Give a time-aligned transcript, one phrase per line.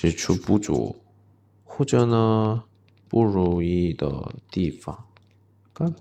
[0.00, 0.94] 指出不足
[1.64, 2.62] 或者呢
[3.08, 5.06] 不如意的地方。
[5.74, 5.92] 看。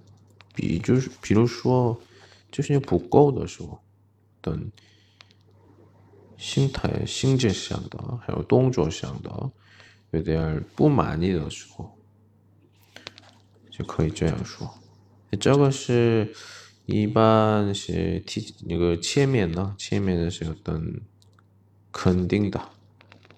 [0.53, 1.99] 比就是比如说，
[2.51, 3.79] 就是你不够的时候，
[4.41, 4.71] 等
[6.35, 9.51] 心态、心智上的，还有动作上的
[10.09, 11.95] 有点不满意的时候，
[13.69, 14.67] 就可以这样说。
[15.39, 16.33] 这个是
[16.87, 20.99] 一般是提那个前面呢，前面的是等
[21.91, 22.59] 肯定的，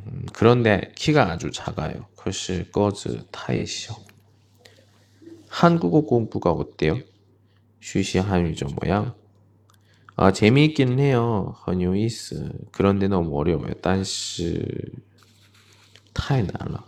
[0.06, 2.06] 음, 그런데 키가 아주 작아요.
[2.16, 3.94] 可是个子太小.
[5.48, 6.98] 한국어 공부가 어때요?
[7.80, 9.14] 学习汉语怎么样?
[10.16, 11.54] 아, 재미있기는 해요.
[11.64, 12.50] 很有意思.
[12.72, 13.74] 그런데 너무 어려워요.
[13.80, 14.92] 但是
[16.12, 16.84] 太难了.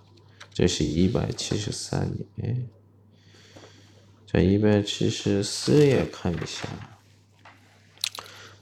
[0.53, 2.57] 这是173页.
[4.27, 6.67] 자, 274에 看一下.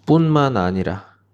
[0.04, 1.07] 뿐만 아니라,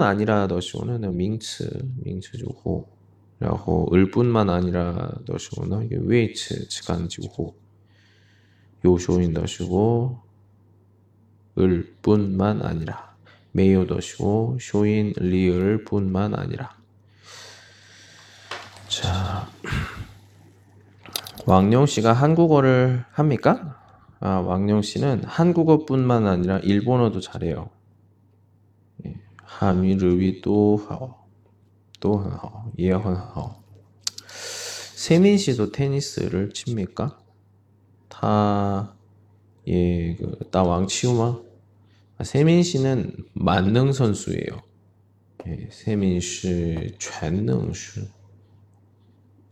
[0.00, 1.68] 아니라 너시오는 밍츠
[2.04, 2.88] 밍츠주호
[3.38, 7.54] 그리고 을뿐만 아니라 너시오는 이게 웨이츠 지간주호
[8.86, 10.18] 요쇼인 너시고
[11.58, 13.14] 을뿐만 아니라
[13.52, 16.74] 메요 너시고 쇼인 리을뿐만 아니라
[18.88, 19.46] 자
[21.44, 23.78] 왕룡 씨가 한국어를 합니까?
[24.20, 27.68] 아 왕룡 씨는 한국어뿐만 아니라 일본어도 잘해요.
[29.51, 31.15] 예, 한위 르위 또 하오.
[31.99, 32.71] 또 하오.
[32.79, 33.55] 예, 하오.
[34.27, 37.19] 세민 씨도 테니스를 칩니까?
[38.09, 38.93] 다
[40.51, 41.39] 다왕치우마
[42.17, 44.61] 아, 세민 씨는 만능 선수예요.
[45.47, 48.07] 예, 세민 씨全能수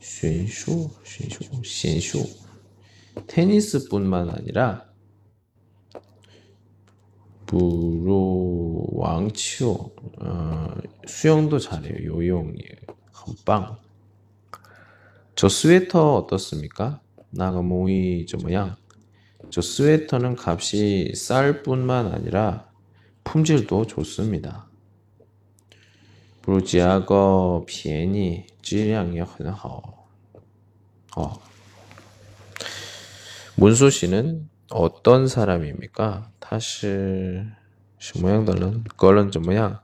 [0.05, 2.23] 选手, 选手, 选手.
[3.27, 4.85] 테니스뿐만 아니라
[7.52, 9.72] 무로왕 치오.
[9.72, 10.74] 어, 아,
[11.06, 12.04] 수영도 잘해요.
[12.04, 12.76] 요용이에요
[13.12, 13.76] 건빵.
[15.34, 17.00] 저 스웨터 어떻습니까?
[17.30, 18.76] 나가 모이 저 뭐야
[19.50, 22.68] 저 스웨터는 값이 쌀 뿐만 아니라
[23.24, 24.68] 품질도 좋습니다.
[26.42, 30.08] 브루지아거 비엔이 질량이 很好
[31.16, 31.40] 어.
[33.56, 36.30] 문수 씨는 어떤 사람입니까?
[36.38, 36.86] 다시
[38.20, 39.82] 모양 달른 걸은 좀 뭐야?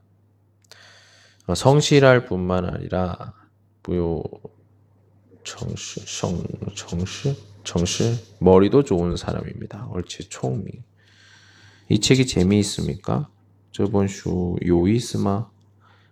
[1.46, 3.34] 어, 성실할 뿐만 아니라
[3.82, 4.22] 부요
[5.44, 6.42] 정수 성
[6.74, 7.34] 정수
[7.64, 9.88] 정수 머리도 좋은 사람입니다.
[9.90, 10.70] 얼치 총미.
[11.88, 13.28] 이 책이 재미있습니까?
[13.72, 15.48] 저번 주 요이스마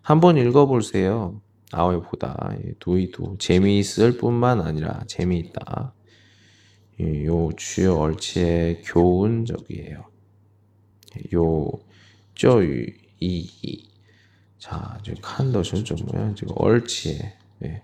[0.03, 1.41] 한번 읽어보세요.
[1.73, 2.51] 아웨보다
[2.81, 5.95] 두이도 재미있을 뿐만 아니라 재미있다.
[7.01, 10.05] 요 주요 얼치의 교훈적이에요.
[11.35, 11.71] 요
[12.35, 12.87] 쪼유
[13.21, 13.89] 이이
[14.59, 16.35] 자, 지금 칸더는 좀 뭐야?
[16.35, 17.83] 지금 얼치에 예.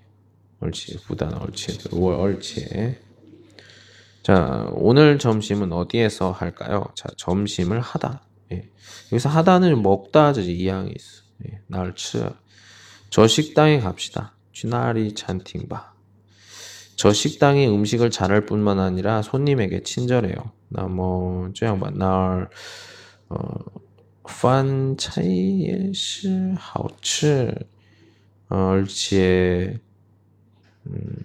[0.61, 2.99] 얼치 부단 얼치에 월 얼치에
[4.23, 6.87] 자, 오늘 점심은 어디에서 할까요?
[6.95, 8.23] 자, 점심을 하다.
[8.53, 8.69] 예.
[9.13, 11.23] 여기서 하다는 먹다 저 이양이 있어.
[11.47, 11.61] 예.
[11.67, 12.31] 날츠
[13.11, 14.35] 저 식당에 갑시다.
[14.53, 15.95] 쥐나리 찬팅바.
[17.00, 20.36] 저 식당이 음식을 잘할 뿐만 아니라 손님에게 친절해요.
[20.70, 22.50] 나뭐 쩌양바 날
[23.30, 23.38] 어,
[24.28, 27.68] 饭菜也是好吃，
[28.48, 29.80] 而且，
[30.86, 31.16] 嗯，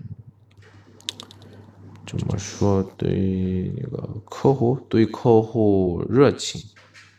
[2.06, 6.60] 怎么说对那个客户对客户热情，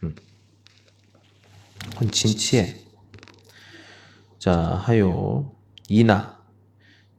[0.02, 0.14] 嗯，
[1.96, 2.76] 很亲切。
[4.38, 5.56] 자还有
[5.88, 6.35] 伊娜，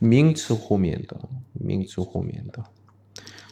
[0.00, 1.16] 名词后面的
[1.52, 2.64] 名词后面的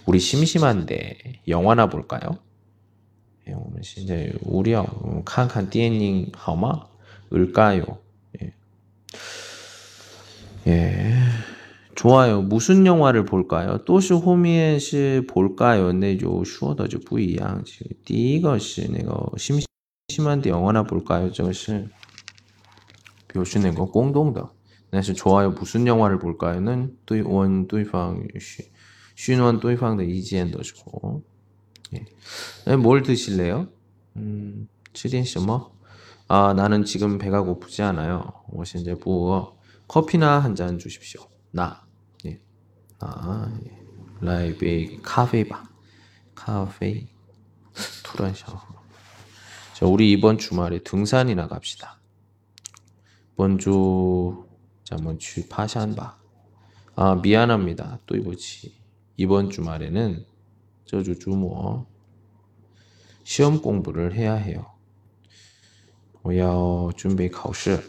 [0.07, 2.39] 우리심심한데영화나볼까요
[3.47, 4.85] 哎，我们现在无聊，
[5.25, 6.87] 看看电影好吗？
[7.31, 7.99] 을까요?
[8.41, 8.53] 예.
[10.67, 11.17] 예.
[11.95, 12.43] 좋아요.
[12.43, 13.79] 무슨 영화를 볼까요?
[13.79, 15.93] 都是后面是 볼까요?
[15.93, 17.65] 那就说的就不一样
[18.05, 21.31] 第一个是那个 심심한데 영화나 볼까요?
[21.31, 21.89] 这个是
[23.27, 24.51] 表示那个공동的
[24.95, 25.51] 但是 좋아요.
[25.51, 28.21] 무슨 영화를 볼까요?는 对问对方
[29.15, 31.23] 询问对方的意见的时候
[31.93, 32.77] 예.
[32.77, 33.69] 뭘 드실래요?
[34.17, 35.71] 음, 吃点什么?
[36.29, 38.33] 아, 나는 지금 배가 고프지 않아요.
[38.49, 39.53] 我现在不饿.
[39.89, 41.21] 커피나 한 잔 주십시오.
[41.51, 41.85] 나.
[42.27, 42.41] 예.
[43.01, 43.81] 아, 예.
[44.21, 45.65] 来一杯咖啡吧.
[46.35, 47.07] 카페.
[48.05, 48.61] 투란 샤워.
[49.75, 52.01] 자, 우리 이번 주말에 등산이나 갑시다.
[53.37, 54.44] 먼주
[54.85, 56.19] 자, 먼주 파샨바.
[56.97, 58.01] 아, 미안합니다.
[58.07, 58.75] 또 이거지.
[59.17, 60.25] 이번 주말에는
[60.85, 61.87] 저주 주모
[63.25, 64.67] 시험 공부를 해야 해요.
[66.23, 67.81] 我要准备考试。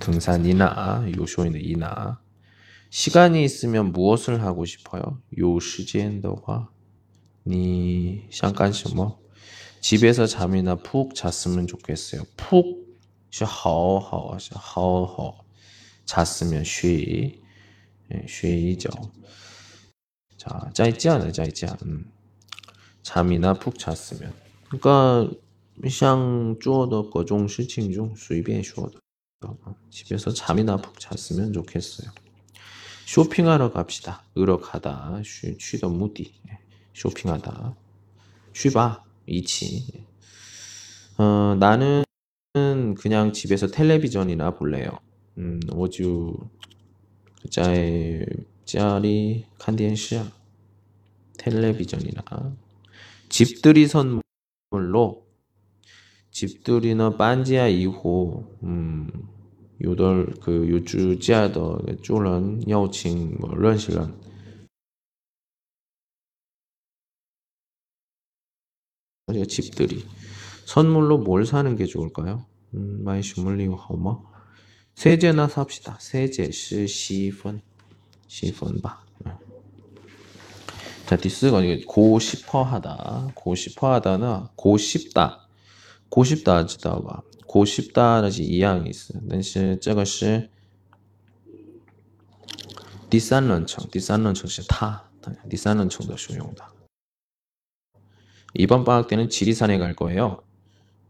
[0.00, 2.20] 등산이나 요쇼인이나
[2.90, 5.20] 시간이 있으면 무엇을 하고 싶어요?
[5.38, 6.70] 요 시간的话
[7.46, 9.18] 니 잠깐 什么?
[9.80, 12.22] 집에서 잠이나 푹 잤으면 좋겠어요.
[12.36, 12.81] 푹,
[13.32, 15.44] 是好好,是好好
[16.06, 17.42] 잤으면 쉬,
[18.26, 18.88] 쉬一觉.
[20.36, 21.68] 자, 再见了,再见.
[21.84, 22.10] 음.
[23.02, 24.32] 잠이나 푹 잤으면.
[24.68, 25.30] 그러니까
[25.88, 28.98] 像做的各种事情中随便说的
[29.90, 32.10] 집에서 잠이나 푹 잤으면 좋겠어요.
[33.06, 34.24] 쇼핑하러 갑시다.
[34.36, 35.22] 으러 가다.
[35.24, 36.32] 쉬, 쉬더 무디.
[36.94, 37.74] 쇼핑하다.
[38.52, 39.04] 쉬바.
[39.26, 40.04] 이치.
[41.18, 42.04] 어, 나는
[42.55, 44.99] 저는 그냥 집에서 텔레비전이나 볼래요.
[45.39, 46.37] 음, 我就
[47.49, 50.31] 짜이 그 짜리 칸디엔시아
[51.39, 52.21] 텔레비전이나.
[52.21, 52.57] 음, 그 뭐,
[53.29, 55.25] 집들이 선물로
[56.29, 59.09] 집들이나 반지야 이후 음
[59.83, 64.15] 요돌 그 요주지아더 쪼런 여친 뭐 이런 시간
[69.47, 70.05] 집들이.
[70.64, 72.44] 선물로 뭘 사는 게 좋을까요?
[72.74, 74.18] 음, 많이 주물리고 하마.
[74.94, 75.96] 세제나 삽시다.
[76.00, 77.62] 세제, 시, 시분.
[78.26, 79.02] 시분 봐.
[81.06, 83.32] 자, 디스가 이게 고 싶어 하다.
[83.34, 85.48] 고 싶어 하다는 고 싶다.
[86.10, 87.22] 고 싶다 知道吧?
[87.46, 90.50] 고 싶다 是一样意思.但是这个是
[93.08, 95.04] 第三人称，第三人称是他，
[95.48, 96.64] 第三人称的时候用的。
[98.54, 100.42] 이번 방학 때는 지리산에 갈 거예요.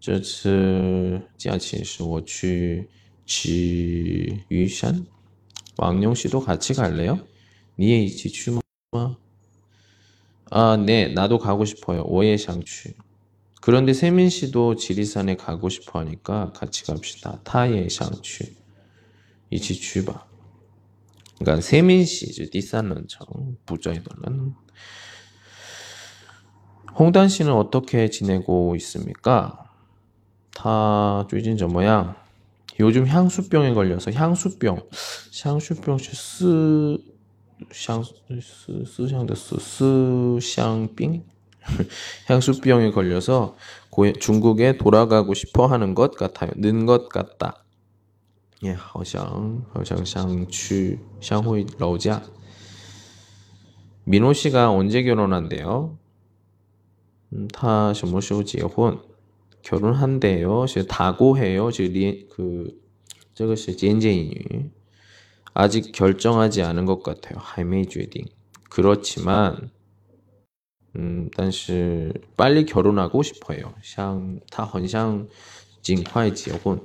[0.02, 2.88] 这次假期是我去
[3.28, 5.06] 지유산?
[5.76, 7.20] 왕용 씨도 같이 갈래요?
[7.78, 8.60] 니에 이치 추마?
[10.50, 12.02] 아, 네, 나도 가고 싶어요.
[12.04, 12.94] 오예샹취.
[13.60, 17.40] 그런데 세민 씨도 지리산에 가고 싶어 하니까 같이 갑시다.
[17.44, 18.56] 타예샹취.
[19.50, 20.26] 이치 취바.
[21.38, 24.54] 그러니까 세민 씨, 저 디산런청 부자이들은
[26.98, 29.68] 홍단 씨는 어떻게 지내고 있습니까?
[30.54, 32.14] 타最近 怎么样?
[32.80, 34.78] 요즘 향수병에 걸려서 향수병,
[35.42, 36.98] 향수병 스
[37.72, 38.04] 香
[38.40, 41.24] 思思想的思思想病
[42.26, 43.56] 향수병에 걸려서
[43.90, 46.50] 고, 중국에 돌아가고 싶어 하는 것 같아요.
[46.56, 47.64] 는 것 같다.
[48.64, 52.22] 예, 好像好像想去想回老家.
[54.04, 55.96] 민호 씨가 언제 결혼한대요?
[57.32, 58.98] 음, 他什么时候结婚?
[59.62, 60.66] 결혼한대요.
[60.88, 61.70] 다고해요.
[62.30, 62.78] 그,
[63.34, 64.70] 这个是间接英语.
[65.54, 67.38] 아직 결정하지 않은 것 같아요.
[67.38, 68.26] 还没决定.
[68.68, 69.70] 그렇지만,
[70.96, 73.74] 음, 但是 빨리 결혼하고 싶어요.
[73.82, 75.26] 想他很想
[75.82, 76.80] 尽快结婚.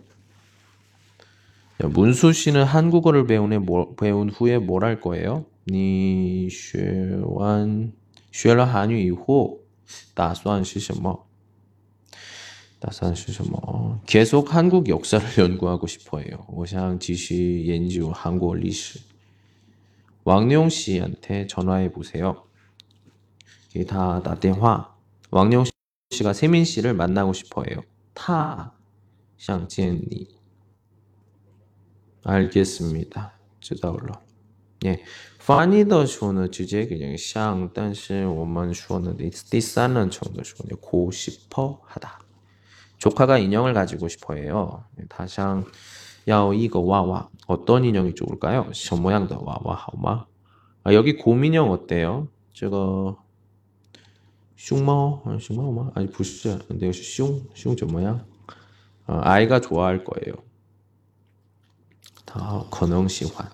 [1.80, 5.46] 문수 씨는 한국어를 배운, 뭐, 배운 후에 뭘 할 거예요?
[5.66, 7.94] 你学完
[8.32, 9.60] 学了韩语以后
[10.14, 11.26] 打算是什么?
[12.80, 14.00] 打算是什么?
[14.06, 16.46] 계속 한국 역사를 연구하고 싶어요.
[16.50, 19.00] 我想继续研究 한국 历史.
[20.26, 22.44] 왕룡 씨한테 전화해 보세요.
[23.88, 24.96] 다 다电话.
[25.32, 25.66] 왕룡
[26.12, 27.84] 씨가 세민 씨를 만나고 싶어요.
[28.14, 28.74] 타,
[29.38, 30.28] 想见你.
[32.24, 33.32] 알겠습니다.
[33.60, 34.22] 知道了.
[34.86, 35.00] 예,
[35.40, 39.14] 翻译的时候呢直接可能像但是我们说呢
[39.50, 42.20] 第三人称的时候呢고 싶어 하다.
[42.98, 44.86] 조카가 인형을 가지고 싶어해요.
[45.10, 45.66] 다샹
[46.28, 48.72] 야오 이거 와와 어떤 인형이 좋을까요?
[48.74, 50.26] 저 모양도 와와 하마.
[50.86, 52.28] 아, 여기 곰인형 어때요?
[52.54, 53.18] 저거
[54.56, 58.26] 슝마오 슝마오마 아니 부시 근데 슝슝저 모양
[59.08, 60.36] 어, 아이가 좋아할 거예요.
[62.26, 63.50] 다 건능喜欢.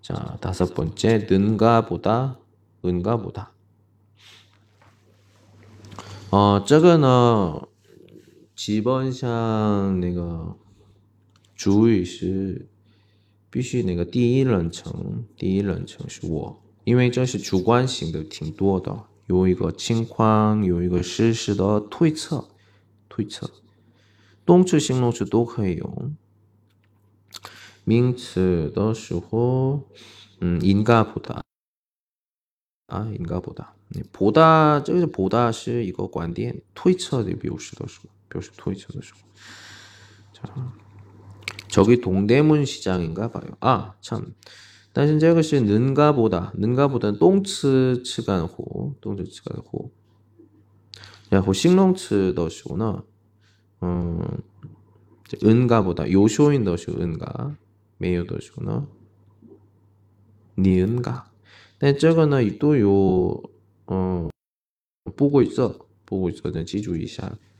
[0.00, 2.38] 자 다섯 번째 는가보다
[2.84, 3.52] 은가보다.
[6.30, 7.60] 어, 这个呢
[8.63, 10.55] 基本上那个
[11.55, 12.69] 主语是
[13.49, 22.49] 必须那个第一人称，第一人称是我，因为这是主观性的挺多的，有一个情况，有一个事实的推测，
[23.09, 23.49] 推测，
[24.45, 26.15] 动词、形容词都可以用。
[27.83, 29.81] 名词的时候，
[30.39, 31.43] 嗯，应该不大
[32.85, 33.73] 啊，应该不大。
[33.87, 38.09] 你不大，这个是不大是一个观点推测的表示的时候。
[38.31, 39.15] 표식 토이 쳐서죠.
[41.67, 43.51] 저기 동대문 시장인가 봐요.
[43.59, 49.91] 아, 참.但是 제가 씨 는가보다 는가보다는 똥츠 츠간호 똥츠 츠간호
[51.33, 53.03] 야호 싱롱츠 더시구나.
[53.83, 54.21] 음
[55.43, 57.55] 은가보다 요쇼인 더시 은가
[57.97, 58.87] 메요 더시구나.
[60.57, 61.31] 니은가.
[61.79, 63.41] 근데 저거는 또요
[63.87, 64.27] 어
[65.15, 65.79] 보고 있어.
[66.05, 66.41] 보고 있어.
[66.41, 67.31] 그냥 지주 이샤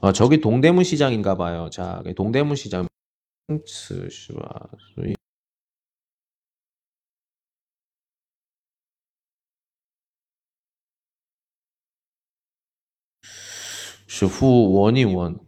[0.00, 1.68] 어, 저기 동대문 시장인가 봐요.
[1.70, 2.86] 자, 그 동대문 시장.
[14.26, 15.38] 후 원이 원.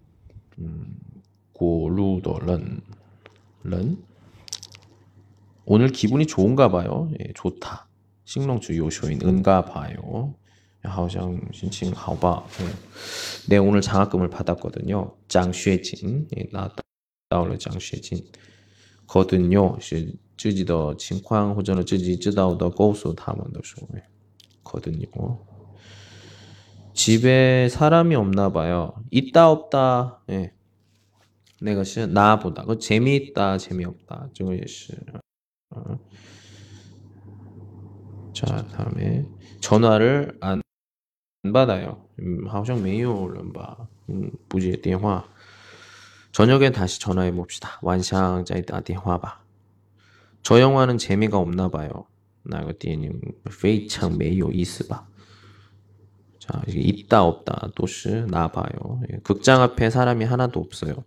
[0.58, 0.98] 음,
[1.52, 2.80] 고루더 런.
[3.62, 4.02] 런.
[5.64, 7.10] 오늘 기분이 좋은가 봐요.
[7.20, 7.88] 예, 좋다.
[8.24, 10.34] 식농주 요쇼인 은가 봐요.
[10.87, 12.43] 好像 心情 好吧.
[13.47, 15.15] 네, 오늘 장학금을 받았거든요.
[15.27, 16.27] 장쉐진.
[16.37, 18.25] 예, 나다오了 장쉐진.
[19.07, 19.79] 거든요.
[19.79, 23.87] 是自己的情况或者自己知道的告诉他们的说.
[24.63, 25.07] 거든요.
[26.93, 28.93] 집에 사람이 없나 봐요.
[29.11, 30.21] 있다 없다.
[30.29, 30.53] 예.
[31.61, 32.65] 내가 시 나보다.
[32.65, 34.29] 그 재미있다, 재미없다.
[34.33, 34.93] 这个也是.
[35.69, 35.97] 어.
[38.33, 39.25] 자, 다음에
[39.61, 40.61] 전화를 안,
[41.43, 42.05] 안 받아요.
[42.19, 43.77] 음, 好像没有人吧.
[44.09, 45.25] 음, 不接电话.
[46.31, 47.79] 저녁에 다시 전화해 봅시다.
[47.81, 49.43] 완상再打电话吧.
[50.41, 52.05] 저 영화는 재미가 없나 봐요.
[52.43, 55.07] 那个电影非常没有意思吧.
[56.39, 59.01] 자, 이게 있다 없다 또시 나봐요.
[59.11, 61.03] 예, 극장 앞에 사람이 하나도 없어요.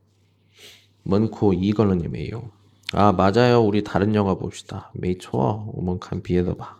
[1.03, 2.51] 먼코 이걸로니 메요.
[2.93, 3.61] 아 맞아요.
[3.63, 4.91] 우리 다른 영화 봅시다.
[4.95, 6.80] 메이초어 오먼칸 비에더봐.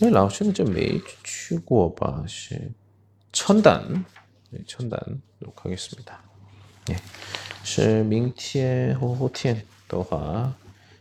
[0.00, 2.24] 哎，老师呢就没去过吧？
[2.26, 2.70] 是
[3.32, 6.20] 천단천단록하겠습니다
[6.90, 6.96] 예，
[7.64, 10.54] 是明天或后天的话，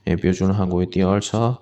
[0.06, 1.62] 哎，标准韩国第二册。